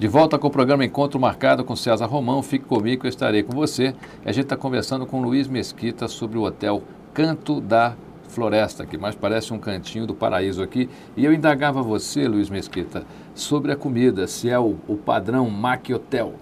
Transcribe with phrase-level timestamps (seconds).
[0.00, 2.42] De volta com o programa Encontro Marcado com César Romão.
[2.42, 3.94] Fique comigo, eu estarei com você.
[4.24, 6.82] A gente está conversando com Luiz Mesquita sobre o hotel
[7.12, 7.94] Canto da
[8.26, 10.88] Floresta, que mais parece um cantinho do paraíso aqui.
[11.14, 15.90] E eu indagava você, Luiz Mesquita, sobre a comida, se é o, o padrão Mac
[15.90, 16.32] Hotel.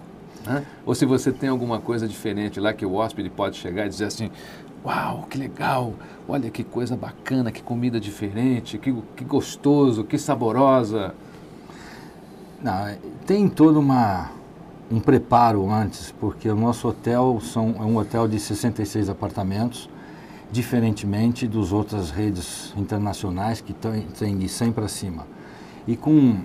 [0.45, 0.65] Né?
[0.85, 4.05] Ou se você tem alguma coisa diferente lá que o hóspede pode chegar e dizer
[4.05, 4.31] assim:
[4.85, 5.95] Uau, que legal!
[6.29, 11.13] Olha que coisa bacana, que comida diferente, que, que gostoso, que saborosa.
[12.61, 12.93] Não,
[13.25, 14.31] tem todo uma,
[14.91, 19.89] um preparo antes, porque o nosso hotel são, é um hotel de 66 apartamentos,
[20.51, 25.25] diferentemente dos outras redes internacionais que têm de 100 para cima.
[25.87, 26.41] E com,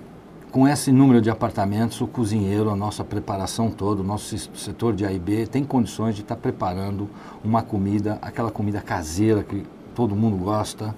[0.53, 5.05] com esse número de apartamentos, o cozinheiro, a nossa preparação toda, o nosso setor de
[5.05, 7.11] AIB tem condições de estar preparando
[7.43, 10.95] uma comida, aquela comida caseira que todo mundo gosta,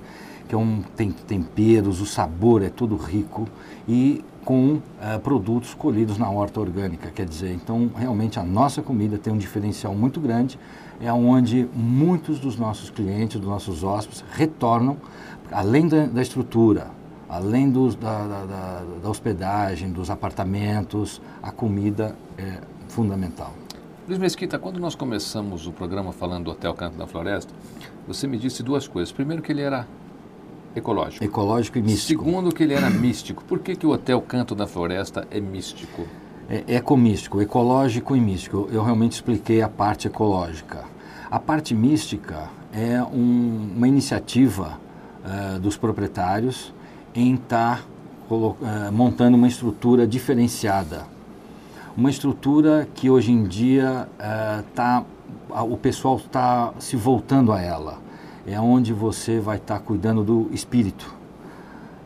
[0.47, 3.49] que é um, tem temperos, o sabor é tudo rico
[3.89, 4.81] e com uh,
[5.25, 9.93] produtos colhidos na horta orgânica, quer dizer, então realmente a nossa comida tem um diferencial
[9.93, 10.57] muito grande,
[11.01, 14.99] é onde muitos dos nossos clientes, dos nossos hóspedes retornam,
[15.51, 16.87] além da, da estrutura,
[17.29, 23.53] além dos, da, da, da, hospedagem, dos apartamentos, a comida é fundamental.
[24.07, 27.53] Luiz Mesquita, quando nós começamos o programa falando do Hotel Canto da Floresta,
[28.07, 29.11] você me disse duas coisas.
[29.11, 29.89] Primeiro que ele era
[30.79, 31.25] ecológico.
[31.25, 32.25] Ecológico e místico.
[32.25, 33.43] Segundo, que ele era místico.
[33.45, 36.07] Por que, que o Hotel Canto da Floresta é místico?
[36.49, 38.69] É ecomístico, ecológico e místico.
[38.71, 40.85] Eu realmente expliquei a parte ecológica.
[41.31, 44.79] A parte mística é um, uma iniciativa
[45.25, 46.73] uh, dos proprietários
[47.15, 47.81] em estar
[48.29, 51.05] tá uh, montando uma estrutura diferenciada.
[51.97, 55.03] Uma estrutura que hoje em dia uh, tá,
[55.51, 58.06] o pessoal está se voltando a ela
[58.47, 61.15] é onde você vai estar tá cuidando do espírito.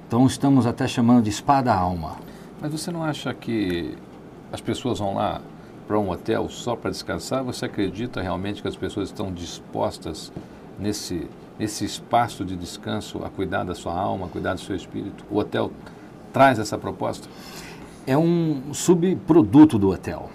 [0.07, 2.17] Então estamos até chamando de espada alma.
[2.61, 3.97] Mas você não acha que
[4.53, 5.41] as pessoas vão lá
[5.87, 7.45] para um hotel só para descansar?
[7.45, 10.33] Você acredita realmente que as pessoas estão dispostas
[10.79, 11.29] nesse
[11.61, 15.27] nesse espaço de descanso a cuidar da sua alma, a cuidar do seu espírito?
[15.31, 15.71] O hotel
[16.33, 17.29] traz essa proposta?
[18.07, 20.31] É um subproduto do hotel.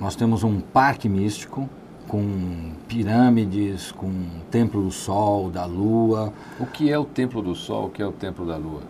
[0.00, 1.68] Nós temos um parque místico
[2.14, 4.08] com pirâmides, com
[4.48, 6.32] templo do Sol, da Lua.
[6.60, 7.86] O que é o templo do Sol?
[7.86, 8.82] O que é o templo da Lua?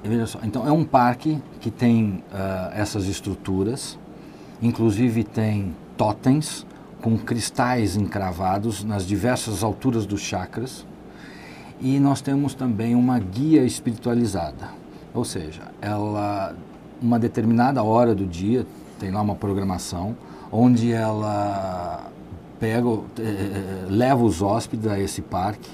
[0.42, 3.98] Então é um parque que tem uh, essas estruturas,
[4.60, 6.66] inclusive tem totens
[7.00, 10.86] com cristais encravados nas diversas alturas dos chakras.
[11.80, 14.68] E nós temos também uma guia espiritualizada,
[15.14, 16.54] ou seja, ela
[17.00, 18.66] uma determinada hora do dia
[19.00, 20.14] tem lá uma programação
[20.52, 22.12] onde ela
[22.58, 22.88] pega,
[23.18, 25.70] é, é, leva os hóspedes a esse parque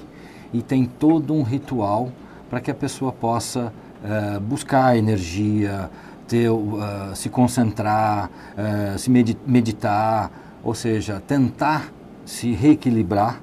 [0.53, 2.11] e tem todo um ritual
[2.49, 5.89] para que a pessoa possa é, buscar energia,
[6.31, 9.09] ter, uh, se concentrar, uh, se
[9.45, 10.31] meditar,
[10.63, 11.91] ou seja, tentar
[12.25, 13.41] se reequilibrar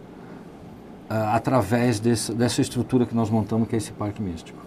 [1.10, 4.58] uh, através desse, dessa estrutura que nós montamos, que é esse parque místico.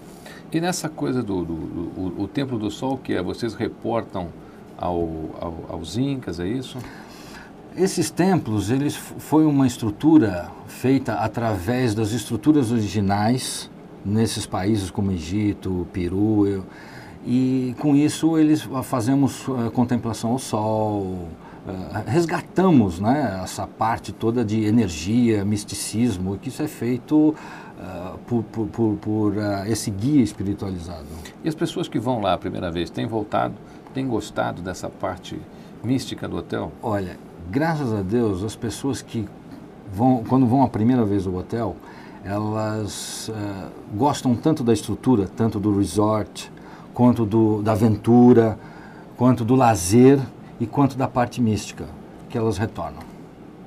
[0.51, 4.27] E nessa coisa do, do, do o Templo do Sol, que é, vocês reportam
[4.77, 4.99] ao,
[5.39, 6.77] ao, aos Incas, é isso?
[7.75, 13.71] Esses templos, eles foi uma estrutura feita através das estruturas originais
[14.03, 16.65] nesses países como Egito, Peru, eu,
[17.25, 21.29] e com isso eles fazemos uh, contemplação ao sol, uh,
[22.05, 28.67] resgatamos né, essa parte toda de energia, misticismo, que isso é feito uh, por, por,
[28.67, 29.33] por, por
[29.65, 31.05] esse guia espiritualizado.
[31.41, 33.53] E as pessoas que vão lá a primeira vez, têm voltado,
[33.93, 35.39] têm gostado dessa parte
[35.81, 36.71] mística do hotel?
[36.81, 37.17] Olha,
[37.51, 39.27] graças a Deus, as pessoas que
[39.93, 41.75] vão, quando vão a primeira vez ao hotel,
[42.23, 46.49] elas uh, gostam tanto da estrutura, tanto do resort,
[46.93, 48.57] quanto do, da aventura,
[49.17, 50.17] quanto do lazer
[50.61, 51.85] e quanto da parte mística,
[52.29, 53.10] que elas retornam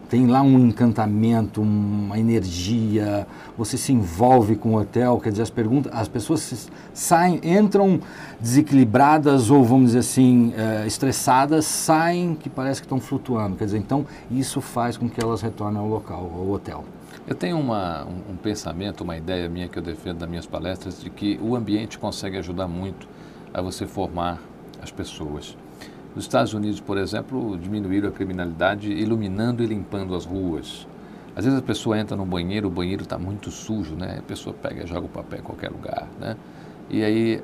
[0.08, 3.26] tem lá um encantamento, uma energia,
[3.56, 8.00] você se envolve com o hotel, quer dizer, as perguntas, as pessoas saem, entram
[8.40, 13.78] desequilibradas ou vamos dizer assim, é, estressadas, saem que parece que estão flutuando, quer dizer,
[13.78, 16.84] então isso faz com que elas retornem ao local, ao hotel.
[17.26, 21.00] Eu tenho uma, um, um pensamento, uma ideia minha que eu defendo nas minhas palestras
[21.00, 23.08] de que o ambiente consegue ajudar muito
[23.52, 24.42] a você formar
[24.82, 25.56] as pessoas.
[26.14, 30.86] Nos Estados Unidos, por exemplo, diminuíram a criminalidade iluminando e limpando as ruas.
[31.34, 34.18] Às vezes a pessoa entra no banheiro, o banheiro está muito sujo, né?
[34.20, 36.36] A pessoa pega e joga o papel em qualquer lugar, né?
[36.88, 37.42] E aí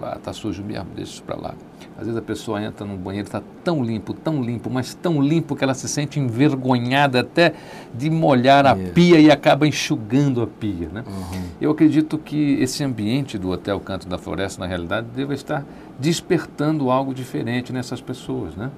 [0.00, 1.54] fala, ah, tá sujo mesmo, deixa isso para lá.
[1.96, 5.56] Às vezes a pessoa entra no banheiro, está tão limpo, tão limpo, mas tão limpo
[5.56, 7.54] que ela se sente envergonhada até
[7.94, 11.02] de molhar a pia e acaba enxugando a pia, né?
[11.06, 11.42] Uhum.
[11.60, 15.64] Eu acredito que esse ambiente do Hotel Canto da Floresta, na realidade, deve estar
[15.98, 18.70] despertando algo diferente nessas pessoas, né?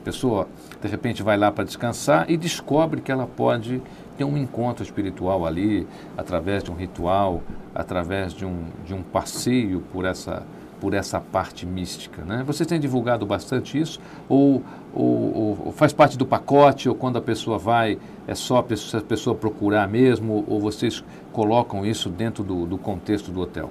[0.00, 0.46] A pessoa,
[0.82, 3.82] de repente, vai lá para descansar e descobre que ela pode
[4.20, 7.42] ter um encontro espiritual ali, através de um ritual,
[7.74, 10.42] através de um, de um passeio por essa,
[10.78, 12.22] por essa parte mística.
[12.22, 12.44] Né?
[12.46, 13.98] Vocês têm divulgado bastante isso?
[14.28, 14.62] Ou,
[14.92, 16.86] ou, ou, faz parte do pacote?
[16.86, 20.44] Ou quando a pessoa vai, é só a pessoa, a pessoa procurar mesmo?
[20.46, 21.02] Ou vocês
[21.32, 23.70] colocam isso dentro do, do contexto do hotel?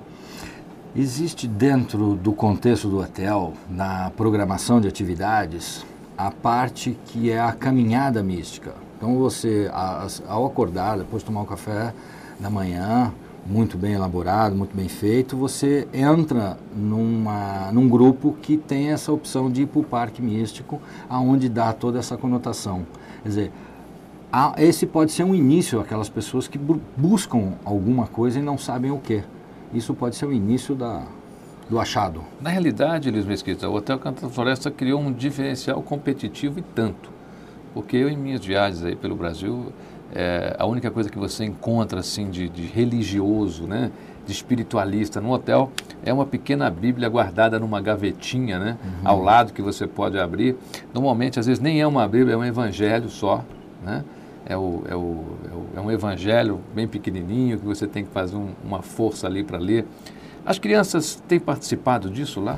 [0.95, 5.85] Existe dentro do contexto do hotel, na programação de atividades,
[6.17, 8.88] a parte que é a caminhada mística.
[8.99, 9.71] Então você,
[10.27, 11.93] ao acordar, depois de tomar um café
[12.37, 13.13] da manhã,
[13.45, 19.49] muito bem elaborado, muito bem feito, você entra numa, num grupo que tem essa opção
[19.49, 22.85] de ir para o parque místico, aonde dá toda essa conotação.
[23.23, 23.51] Quer dizer,
[24.57, 26.59] esse pode ser um início aquelas pessoas que
[26.97, 29.23] buscam alguma coisa e não sabem o que.
[29.73, 31.03] Isso pode ser o início da,
[31.69, 32.21] do achado.
[32.41, 37.18] Na realidade, Luiz Mesquita, o Hotel Canto da Floresta criou um diferencial competitivo e tanto.
[37.73, 39.71] Porque eu, em minhas viagens aí pelo Brasil,
[40.13, 43.91] é, a única coisa que você encontra assim de, de, religioso, né,
[44.25, 45.71] de espiritualista no hotel
[46.03, 49.07] é uma pequena Bíblia guardada numa gavetinha, né, uhum.
[49.07, 50.55] ao lado que você pode abrir.
[50.93, 53.43] Normalmente, às vezes nem é uma Bíblia, é um Evangelho só,
[53.83, 54.03] né?
[54.45, 55.25] É, o, é, o,
[55.75, 59.59] é, um evangelho bem pequenininho que você tem que fazer um, uma força ali para
[59.59, 59.85] ler.
[60.43, 62.57] As crianças têm participado disso lá?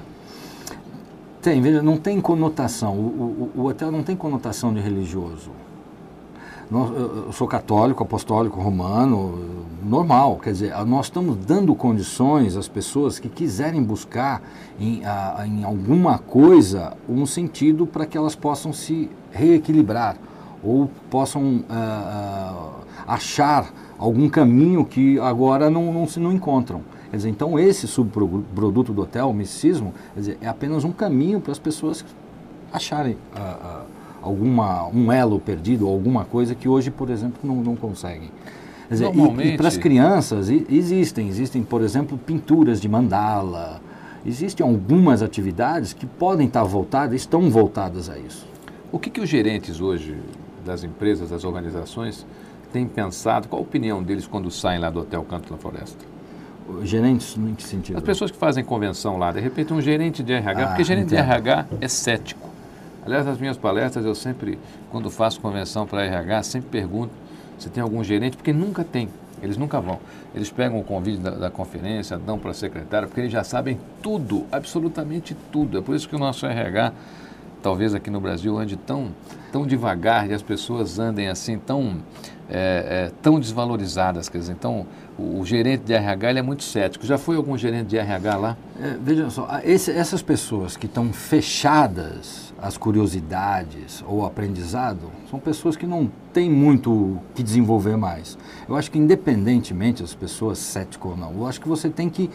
[1.42, 2.94] Tem, veja, não tem conotação.
[2.94, 5.50] O, o, o hotel não tem conotação de religioso.
[6.72, 10.40] Eu sou católico, apostólico, romano, normal.
[10.42, 14.42] Quer dizer, nós estamos dando condições às pessoas que quiserem buscar
[14.80, 20.16] em, a, em alguma coisa um sentido para que elas possam se reequilibrar
[20.64, 22.72] ou possam uh, uh,
[23.06, 26.82] achar algum caminho que agora não, não, se, não encontram.
[27.12, 31.52] Quer dizer, então esse subproduto do hotel, o misticismo, dizer, é apenas um caminho para
[31.52, 32.06] as pessoas
[32.72, 33.86] acharem uh, uh,
[34.22, 38.32] alguma, um elo perdido, alguma coisa que hoje, por exemplo, não, não conseguem.
[38.88, 39.50] Quer dizer, Normalmente...
[39.50, 43.82] E, e para as crianças existem, existem, por exemplo, pinturas de mandala,
[44.26, 48.48] existem algumas atividades que podem estar voltadas, estão voltadas a isso.
[48.90, 50.16] O que, que os gerentes hoje
[50.66, 52.26] das empresas, das organizações,
[52.72, 53.50] têm pensado?
[53.50, 56.11] Qual a opinião deles quando saem lá do Hotel Canto da Floresta?
[56.84, 57.98] Gerentes, em que sentido?
[57.98, 61.14] As pessoas que fazem convenção lá, de repente um gerente de RH, ah, porque gerente
[61.14, 61.26] entendo.
[61.26, 62.50] de RH é cético.
[63.06, 64.60] Aliás, nas minhas palestras, eu sempre,
[64.92, 67.12] quando faço convenção para RH, sempre pergunto
[67.58, 69.08] se tem algum gerente, porque nunca tem,
[69.42, 70.00] eles nunca vão.
[70.34, 73.80] Eles pegam o convite da, da conferência, dão para a secretária, porque eles já sabem
[74.02, 75.78] tudo, absolutamente tudo.
[75.78, 76.94] É por isso que o nosso RH,
[77.62, 79.10] talvez aqui no Brasil, ande tão,
[79.52, 81.98] tão devagar e as pessoas andem assim tão
[82.54, 84.28] é, é, tão desvalorizadas.
[84.28, 84.86] Quer dizer, então,
[85.18, 87.06] o, o, gerente de RH ele é muito cético.
[87.06, 88.58] Já foi algum gerente de RH lá?
[88.78, 95.76] É, vejam só, esse, essas pessoas que estão fechadas às curiosidades ou aprendizado, são pessoas
[95.76, 98.38] que não têm muito que desenvolver mais.
[98.70, 102.24] Eu acho que, independentemente das pessoas céticas ou não, eu acho que você tem que
[102.24, 102.30] uh,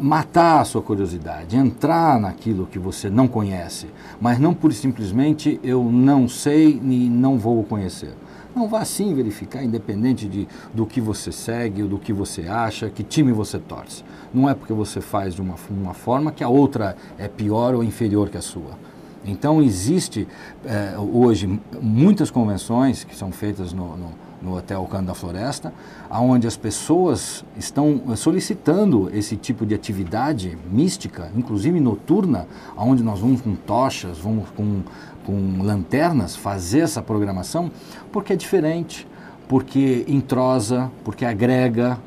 [0.00, 3.88] uh, matar a sua curiosidade, entrar naquilo que você não conhece,
[4.26, 8.12] mas não por simplesmente eu não sei e não vou conhecer.
[8.56, 13.04] Não vá sim verificar, independente de, do que você segue, do que você acha, que
[13.04, 14.02] time você torce.
[14.34, 17.84] Não é porque você faz de uma, uma forma que a outra é pior ou
[17.84, 18.76] inferior que a sua.
[19.24, 20.26] Então, existe
[20.64, 24.10] é, hoje muitas convenções que são feitas no, no,
[24.42, 25.72] no Hotel Canto da Floresta,
[26.10, 33.40] onde as pessoas estão solicitando esse tipo de atividade mística, inclusive noturna, onde nós vamos
[33.40, 34.82] com tochas, vamos com
[35.26, 37.70] com lanternas fazer essa programação
[38.12, 39.06] porque é diferente,
[39.48, 41.98] porque entrosa, porque agrega,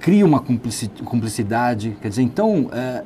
[0.00, 1.96] cria uma cumplicidade.
[2.00, 3.02] Quer dizer, então é,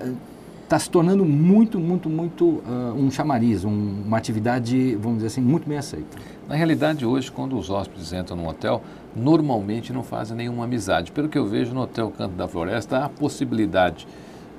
[0.72, 5.42] tá se tornando muito, muito, muito uh, um chamariz, um, uma atividade, vamos dizer assim,
[5.42, 6.16] muito bem aceita.
[6.48, 8.82] Na realidade, hoje, quando os hóspedes entram num hotel,
[9.14, 11.12] normalmente não fazem nenhuma amizade.
[11.12, 14.08] Pelo que eu vejo no Hotel Canto da Floresta, há a possibilidade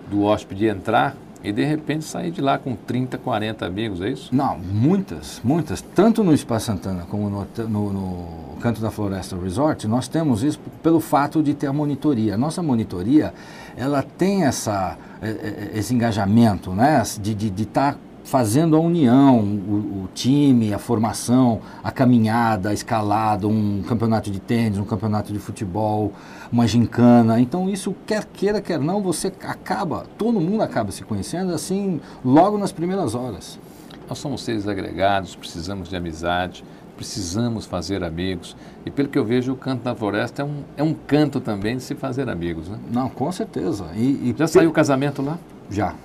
[0.08, 4.34] do hóspede entrar e de repente sair de lá com 30, 40 amigos, é isso?
[4.34, 5.82] Não, muitas, muitas.
[5.82, 10.60] Tanto no Espaço Santana como no, no, no, Canto da Floresta Resort, nós temos isso
[10.82, 12.36] pelo fato de ter a monitoria.
[12.36, 13.34] A nossa monitoria,
[13.76, 17.04] ela tem essa, é, é, esse engajamento, né?
[17.20, 22.70] De estar de, de tá fazendo a união, o, o, time, a formação, a caminhada,
[22.70, 26.14] a escalada, um campeonato de tênis, um campeonato de futebol,
[26.52, 27.40] uma gincana.
[27.40, 32.58] Então isso, quer queira, quer não, você acaba, todo mundo acaba se conhecendo assim logo
[32.58, 33.60] nas primeiras horas.
[34.08, 36.64] Nós somos seres agregados, precisamos de amizade,
[36.96, 38.56] precisamos fazer amigos.
[38.86, 41.78] E pelo que eu vejo, o canto da floresta é um, é um canto também
[41.78, 42.80] de se fazer amigos, né?
[42.92, 43.86] Não, com certeza.
[43.96, 45.38] E, e Já saiu o casamento lá?
[45.70, 45.96] Já.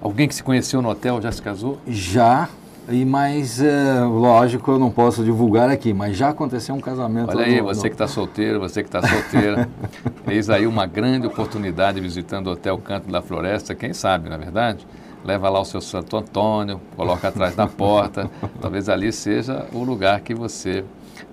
[0.00, 1.78] Alguém que se conheceu no hotel já se casou?
[1.86, 2.48] Já,
[2.88, 7.30] e mas é, lógico eu não posso divulgar aqui, mas já aconteceu um casamento.
[7.30, 7.84] Olha aí, no, você no...
[7.84, 9.68] que está solteiro, você que está solteira,
[10.28, 14.38] eis aí uma grande oportunidade visitando o Hotel Canto da Floresta, quem sabe, na é
[14.38, 14.86] verdade?
[15.24, 20.20] Leva lá o seu Santo Antônio, coloca atrás da porta, talvez ali seja o lugar
[20.20, 20.84] que você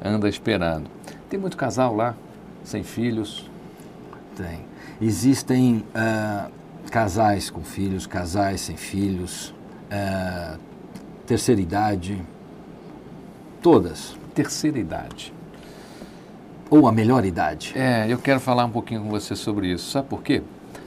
[0.03, 0.89] anda esperando.
[1.29, 2.15] Tem muito casal lá,
[2.63, 3.49] sem filhos?
[4.37, 4.61] Tem.
[5.01, 6.49] Existem uh,
[6.91, 9.55] casais com filhos, casais sem filhos,
[9.89, 10.59] uh,
[11.25, 12.21] terceira idade,
[13.61, 14.19] todas.
[14.35, 15.33] Terceira idade.
[16.69, 17.73] Ou a melhor idade.
[17.75, 19.89] É, eu quero falar um pouquinho com você sobre isso.
[19.89, 20.41] Sabe por quê?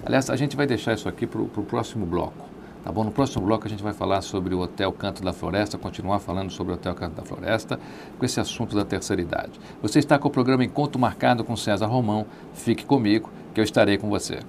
[0.05, 2.49] Aliás, a gente vai deixar isso aqui para o próximo bloco.
[2.83, 3.05] Tá bom?
[3.05, 6.51] No próximo bloco a gente vai falar sobre o Hotel Canto da Floresta, continuar falando
[6.51, 7.81] sobre o Hotel Canto da Floresta,
[8.19, 9.59] com esse assunto da terceira idade.
[9.81, 12.27] Você está com o programa Encontro Marcado com César Romão.
[12.53, 14.41] Fique comigo, que eu estarei com você.